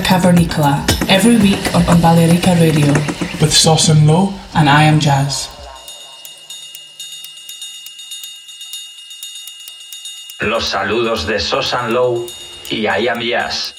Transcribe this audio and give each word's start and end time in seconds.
Cavernicola 0.00 0.84
every 1.08 1.36
week 1.36 1.74
on, 1.74 2.00
Balearica 2.00 2.54
Radio 2.60 2.92
with 3.40 3.52
Sauce 3.52 3.88
and 3.88 4.06
Low 4.06 4.32
and 4.54 4.68
I 4.68 4.84
am 4.84 4.98
Jazz. 4.98 5.48
Los 10.40 10.64
saludos 10.68 11.26
de 11.26 11.38
Sosan 11.38 11.92
Low 11.92 12.26
y 12.70 12.86
I 12.86 13.08
Am 13.08 13.20
Jazz. 13.20 13.74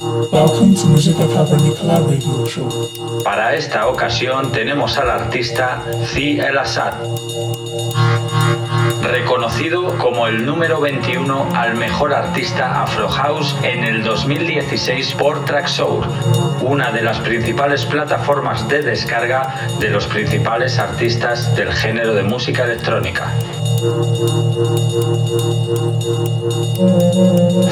Welcome 0.00 0.74
to 0.74 0.86
Musica 0.86 1.26
Cavernicola 1.26 2.00
radio 2.00 2.46
show. 2.46 3.22
Para 3.24 3.54
esta 3.54 3.88
ocasión 3.88 4.52
tenemos 4.52 4.96
al 4.96 5.10
artista 5.10 5.82
Zi 6.06 6.38
El 6.40 6.56
Assad, 6.58 6.94
reconocido 9.02 9.96
como 9.98 10.26
el 10.26 10.44
número 10.44 10.80
21 10.80 11.50
al 11.54 11.76
mejor 11.76 12.12
artista 12.12 12.82
Afro 12.82 13.08
House 13.08 13.56
en 13.62 13.84
el 13.84 14.02
2016 14.02 15.14
por 15.14 15.44
Traxsour, 15.44 16.06
una 16.60 16.90
de 16.90 17.02
las 17.02 17.20
principales 17.20 17.86
plataformas 17.86 18.68
de 18.68 18.82
descarga 18.82 19.54
de 19.78 19.90
los 19.90 20.06
principales 20.06 20.78
artistas 20.78 21.54
del 21.54 21.72
género 21.72 22.14
de 22.14 22.22
música 22.22 22.64
electrónica. 22.64 23.32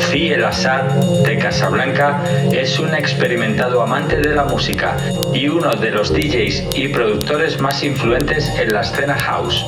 Zi 0.08 0.30
El 0.32 0.44
Assad 0.44 0.84
de 1.24 1.36
Casablanca 1.36 2.22
es 2.52 2.78
un 2.78 2.94
experimentado 2.94 3.82
amante 3.82 4.18
de 4.18 4.32
la 4.32 4.44
música 4.44 4.96
y 5.32 5.48
uno 5.48 5.72
de 5.74 5.90
los 5.90 6.12
DJs 6.12 6.76
y 6.76 6.88
productores 6.88 7.60
más 7.60 7.82
influentes 7.82 8.48
en 8.56 8.72
la 8.72 8.82
escena 8.82 9.18
house, 9.18 9.66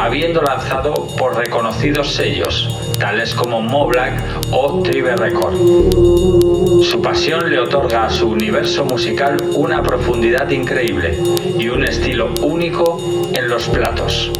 habiendo 0.00 0.40
lanzado 0.40 1.06
por 1.18 1.36
reconocidos 1.36 2.14
sellos, 2.14 2.74
tales 3.04 3.34
como 3.34 3.60
Mo 3.60 3.86
Black 3.86 4.18
o 4.50 4.80
Tribe 4.82 5.14
Record. 5.14 5.54
Su 6.82 7.02
pasión 7.02 7.50
le 7.50 7.58
otorga 7.58 8.06
a 8.06 8.10
su 8.10 8.30
universo 8.30 8.86
musical 8.86 9.36
una 9.56 9.82
profundidad 9.82 10.48
increíble 10.48 11.18
y 11.58 11.68
un 11.68 11.84
estilo 11.84 12.32
único 12.40 12.98
en 13.34 13.46
los 13.50 13.68
platos. 13.68 14.32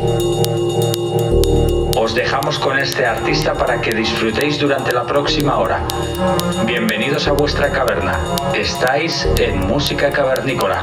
Os 1.94 2.14
dejamos 2.14 2.58
con 2.58 2.78
este 2.78 3.04
artista 3.04 3.52
para 3.52 3.82
que 3.82 3.92
disfrutéis 3.92 4.58
durante 4.58 4.92
la 4.92 5.04
próxima 5.04 5.58
hora. 5.58 5.86
Bienvenidos 6.64 7.28
a 7.28 7.32
vuestra 7.32 7.70
caverna. 7.70 8.18
Estáis 8.54 9.28
en 9.36 9.58
Música 9.66 10.10
Cavernícola. 10.10 10.82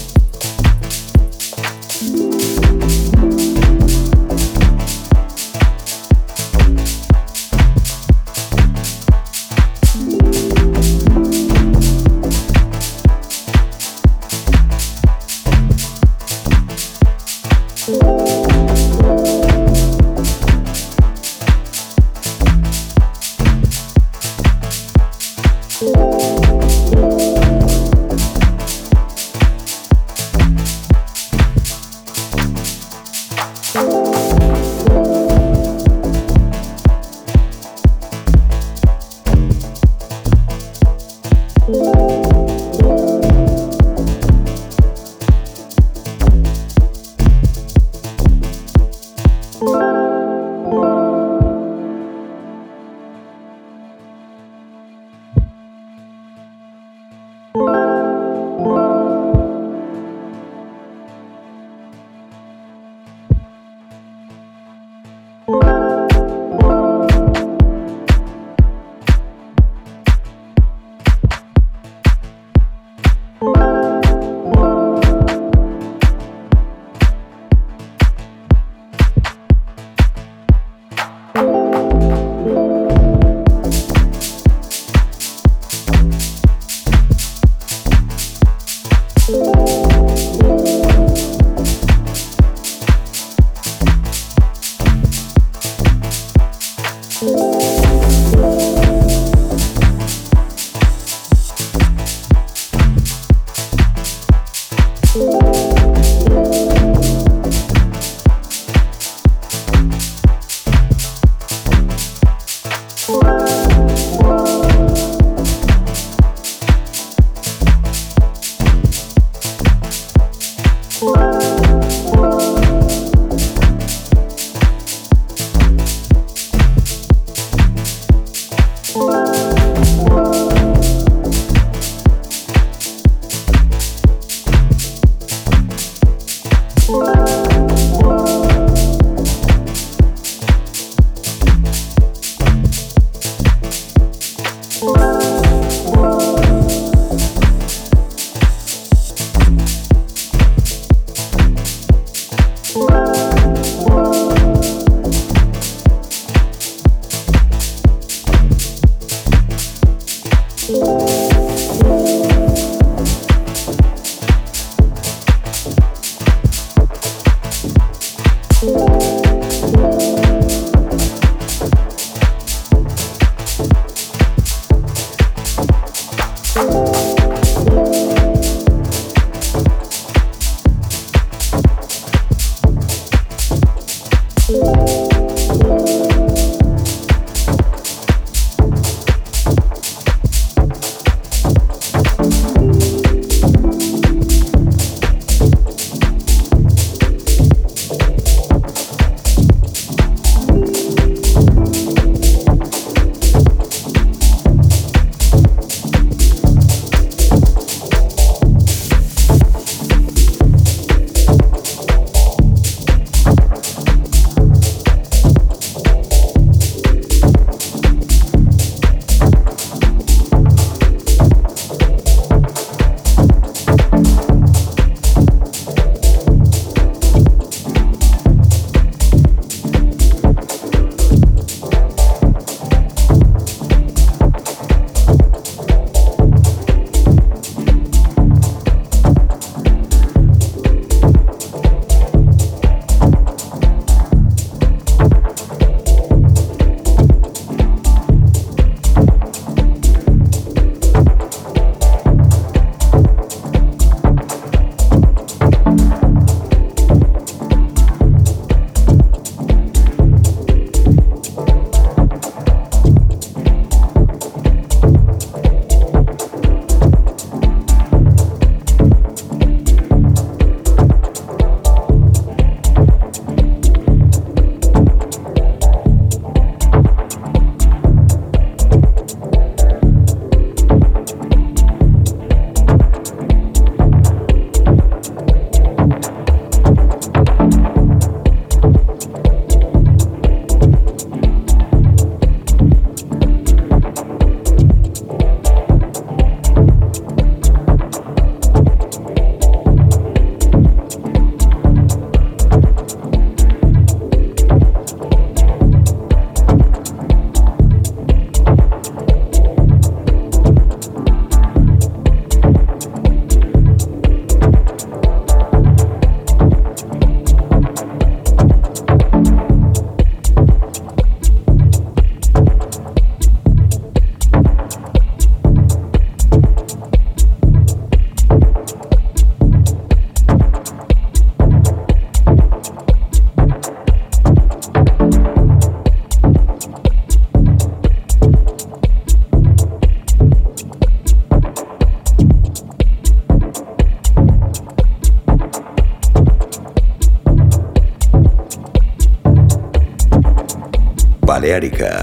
Erika. 351.51 352.00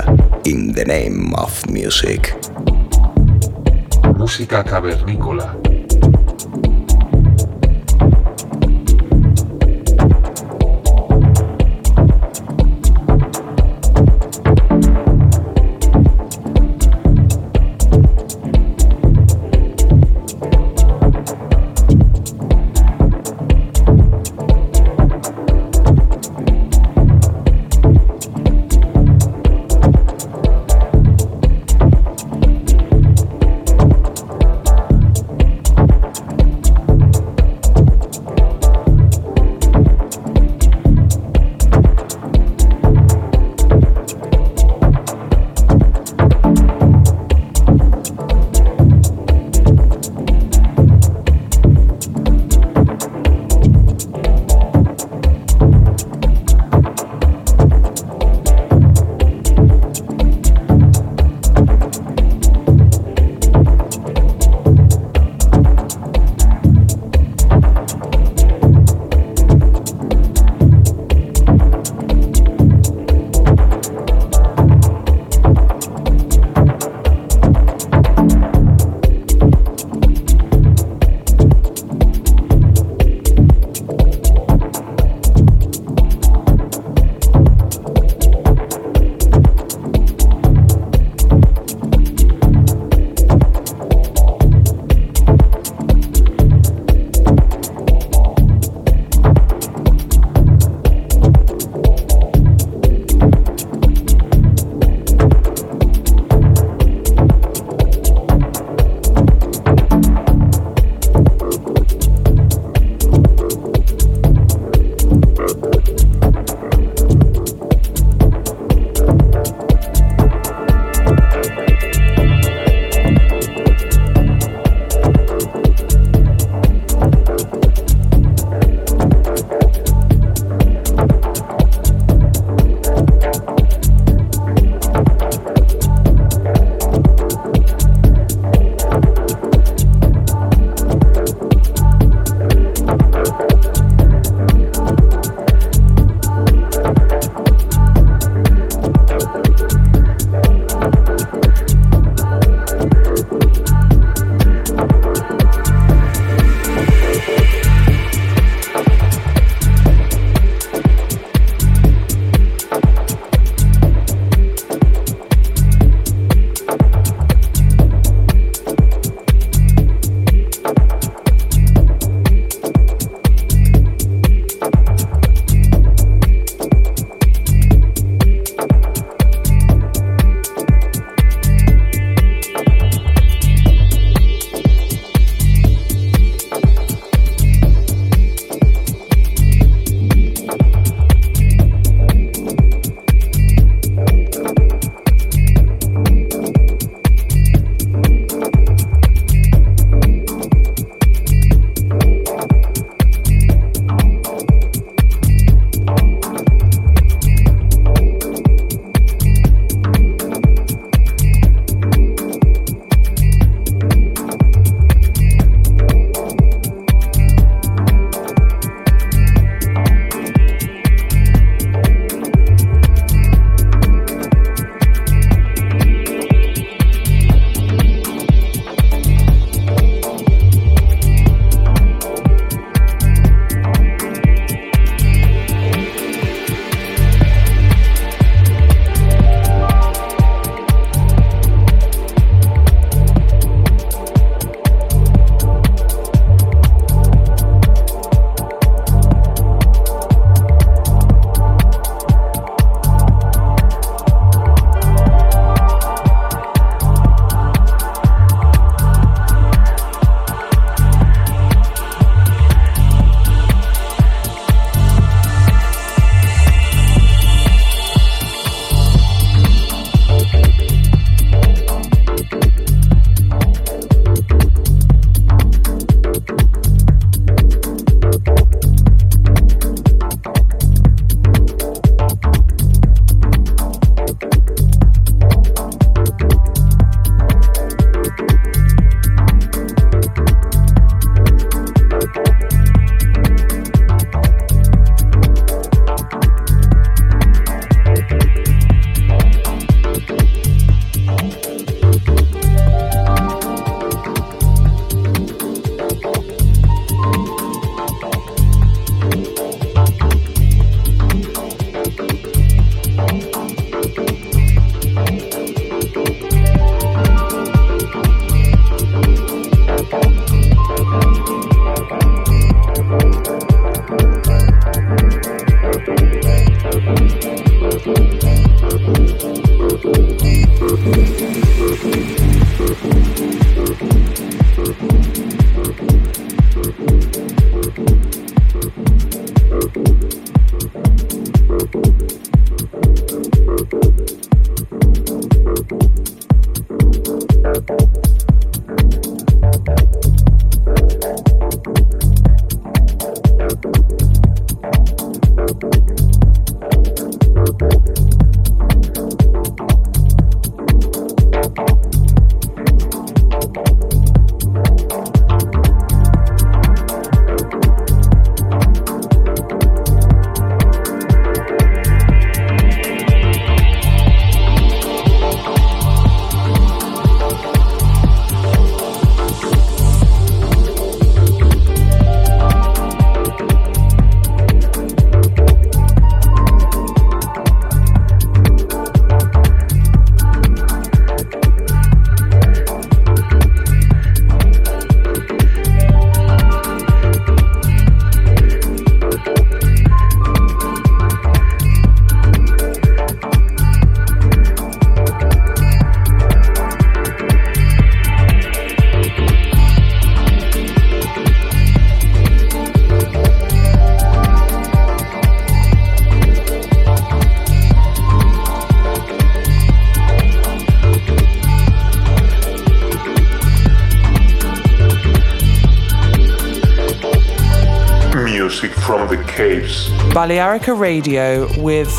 Balearica 430.13 430.79
Radio 430.79 431.47
with 431.63 431.91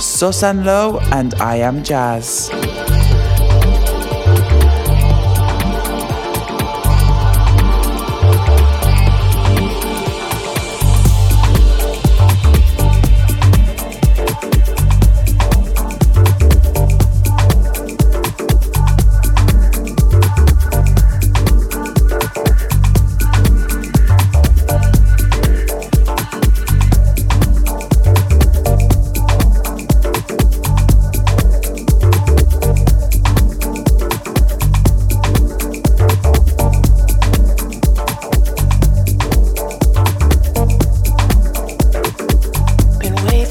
Susan 0.00 0.64
Low 0.64 0.98
and 1.12 1.34
I 1.34 1.56
Am 1.56 1.82
Jazz. 1.82 2.50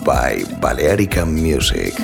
By 0.00 0.42
Balearica 0.60 1.26
Music. 1.26 1.94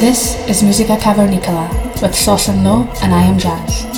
This 0.00 0.36
is 0.48 0.62
Musica 0.62 0.96
Cavernicola 0.96 1.68
with 2.00 2.14
Sauce 2.14 2.48
and 2.48 2.64
Low 2.64 2.88
and 3.02 3.14
I 3.14 3.22
am 3.22 3.38
Jazz. 3.38 3.89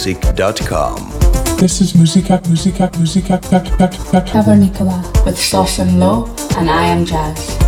balearicamusic.com. 0.00 1.58
This 1.58 1.80
is 1.80 1.94
Musica, 1.94 2.40
Musica, 2.48 2.90
Musica, 2.98 3.38
Cavernicola 3.38 5.24
with 5.26 5.38
Sauce 5.38 5.78
and 5.78 6.00
Low, 6.00 6.24
and 6.56 6.70
I 6.70 6.86
am 6.86 7.04
Jazz. 7.04 7.59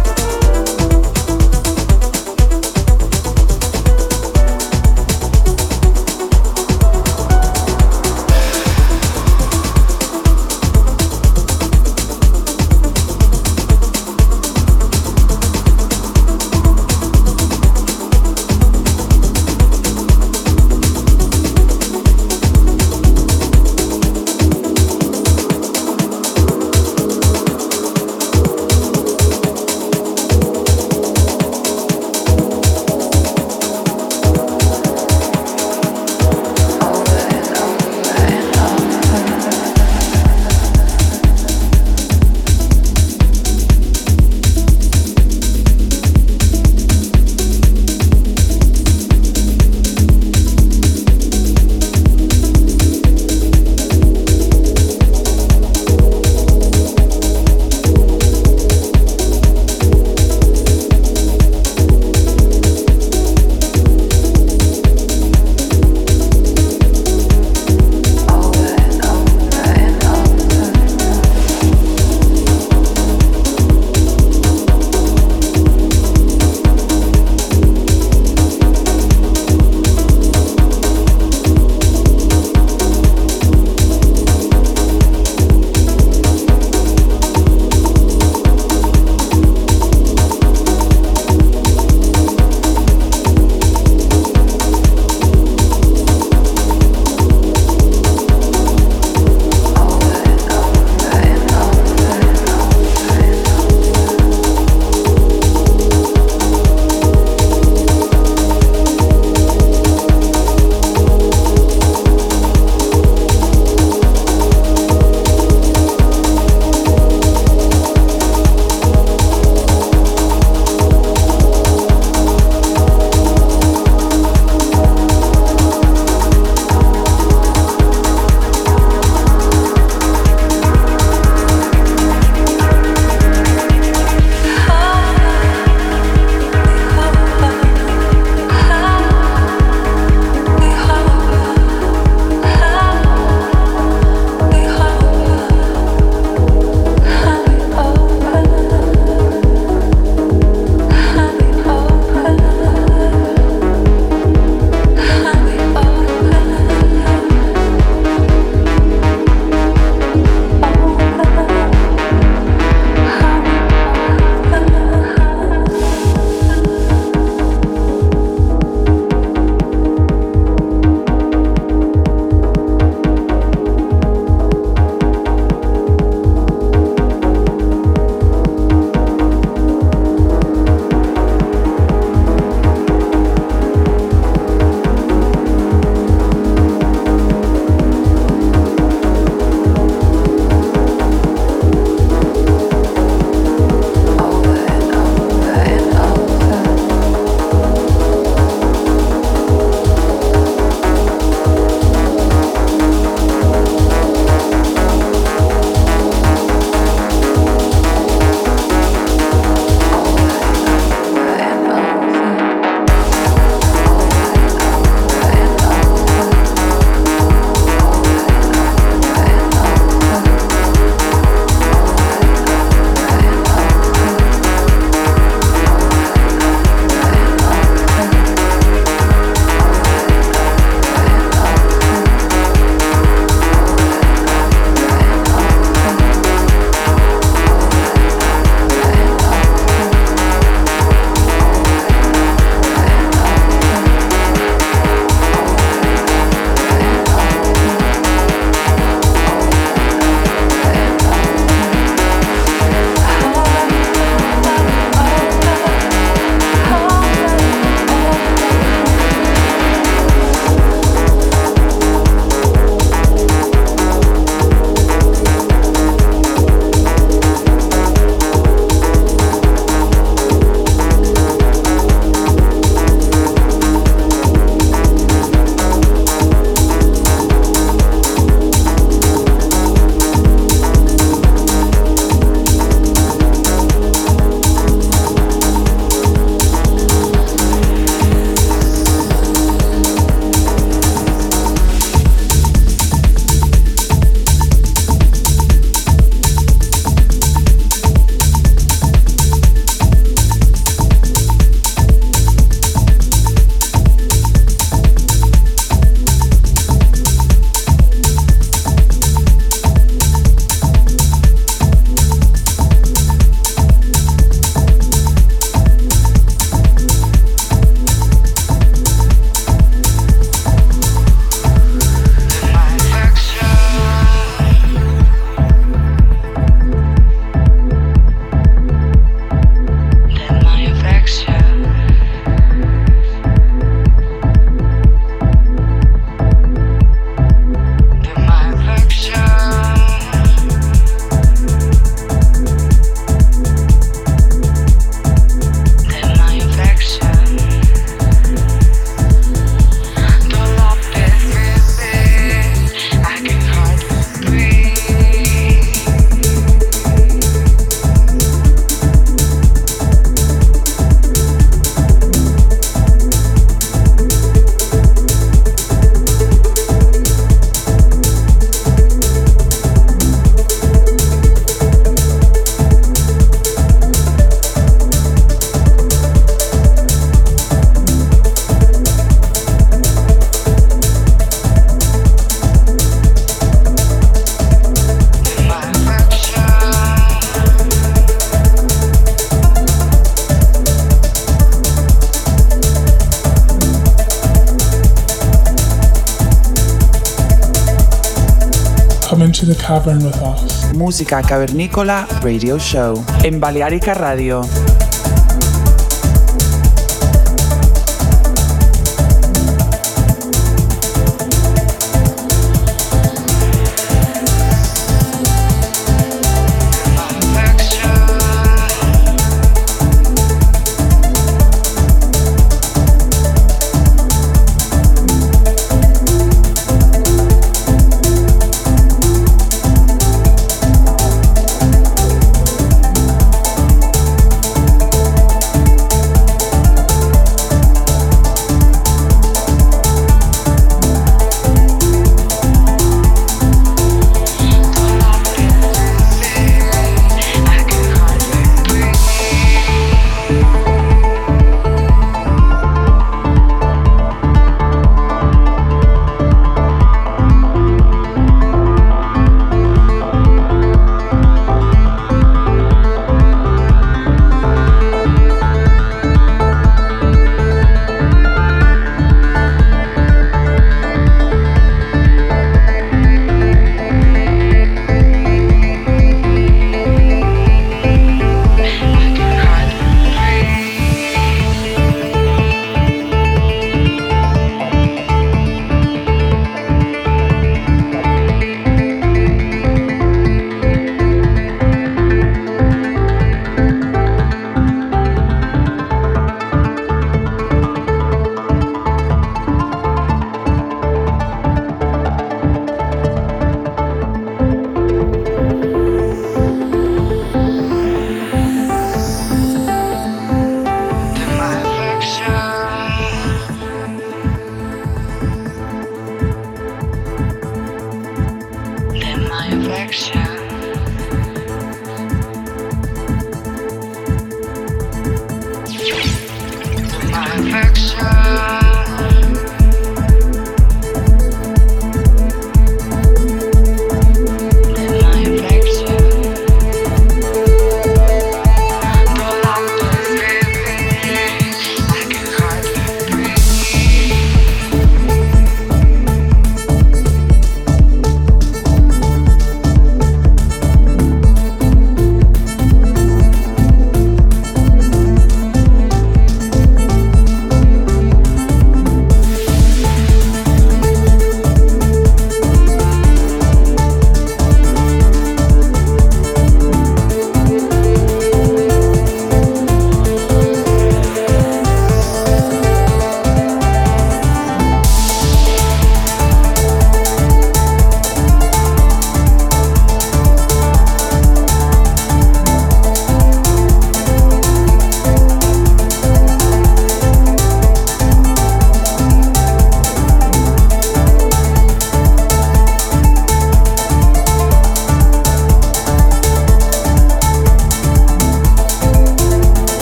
Into 399.42 399.54
the 399.56 399.66
cavern 399.66 400.04
with 400.04 400.14
us. 400.22 400.72
Música 400.76 401.20
Cavernícola 401.20 402.06
Radio 402.22 402.60
Show 402.60 403.04
en 403.24 403.40
Balearica 403.40 403.92
Radio. 403.92 404.42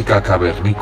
Música 0.00 0.20
cavernícola. 0.22 0.79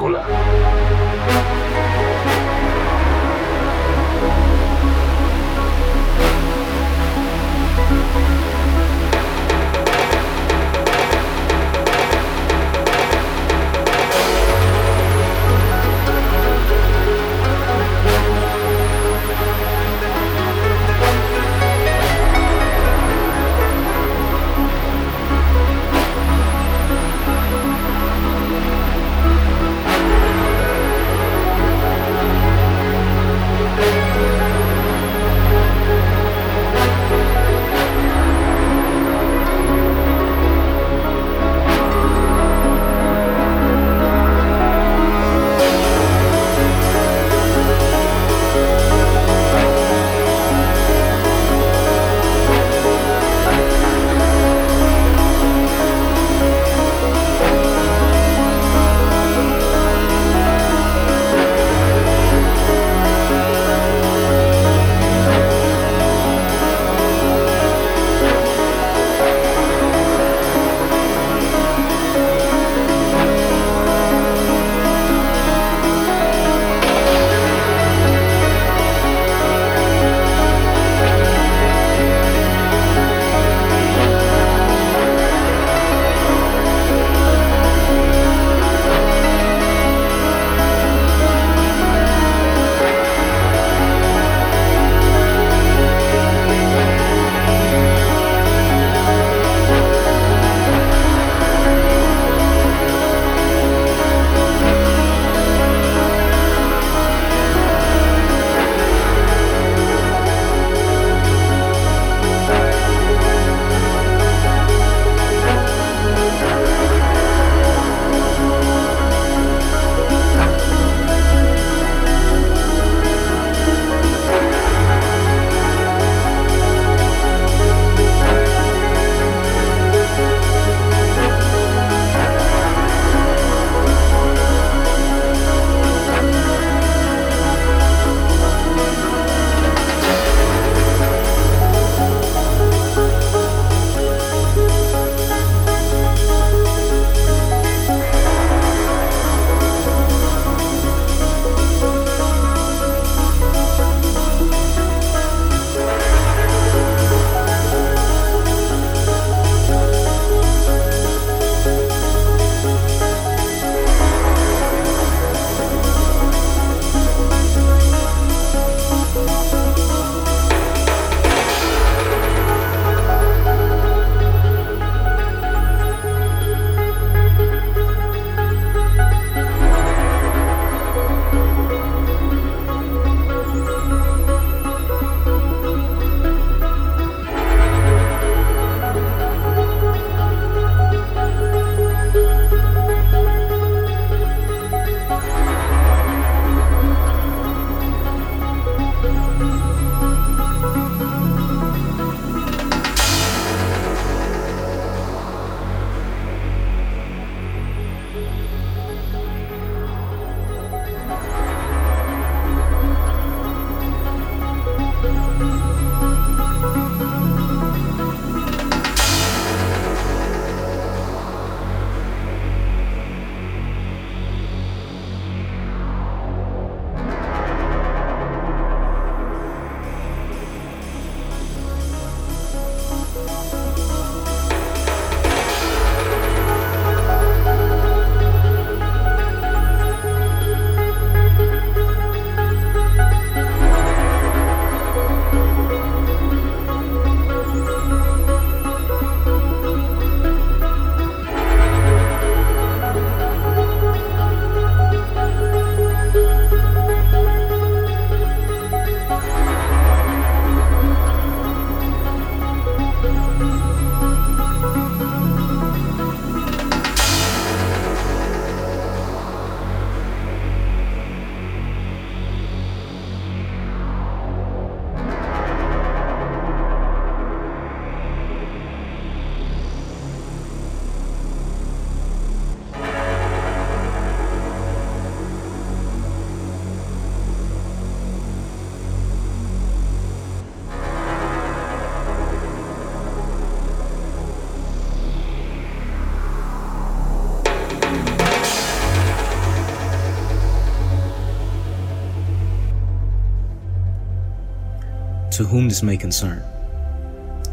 Whom 305.49 305.69
this 305.69 305.83
may 305.83 305.97
concern, 305.97 306.43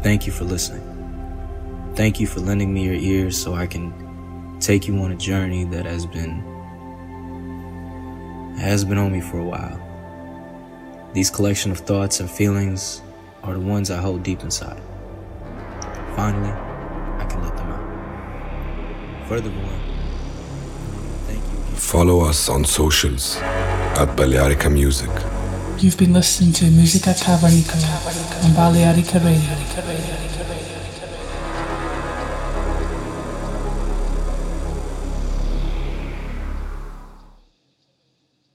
thank 0.02 0.26
you 0.26 0.32
for 0.32 0.44
listening. 0.44 0.82
Thank 1.94 2.20
you 2.20 2.26
for 2.26 2.40
lending 2.40 2.74
me 2.74 2.84
your 2.84 2.94
ears 2.94 3.42
so 3.42 3.54
I 3.54 3.66
can 3.66 4.58
take 4.60 4.86
you 4.86 4.98
on 4.98 5.12
a 5.12 5.16
journey 5.16 5.64
that 5.64 5.86
has 5.86 6.04
been 6.04 6.42
has 8.58 8.84
been 8.84 8.98
on 8.98 9.12
me 9.12 9.20
for 9.20 9.38
a 9.38 9.44
while. 9.44 9.80
These 11.14 11.30
collection 11.30 11.72
of 11.72 11.78
thoughts 11.78 12.20
and 12.20 12.30
feelings 12.30 13.00
are 13.42 13.54
the 13.54 13.60
ones 13.60 13.90
I 13.90 13.96
hold 13.96 14.22
deep 14.22 14.42
inside. 14.42 14.80
Finally, 16.16 16.52
I 16.52 17.26
can 17.30 17.42
let 17.42 17.56
them 17.56 17.68
out. 17.68 19.28
Furthermore, 19.28 19.78
thank 21.26 21.42
you. 21.42 21.76
Follow 21.76 22.20
us 22.20 22.48
on 22.50 22.64
socials 22.64 23.38
at 23.96 24.08
Balearica 24.16 24.70
Music. 24.70 25.10
You've 25.78 25.98
been 25.98 26.14
listening 26.14 26.52
to 26.54 26.70
Musica 26.70 27.10
Cavernicola 27.10 28.44
on 28.44 28.52
Balearica 28.52 29.22
Radio. 29.22 30.25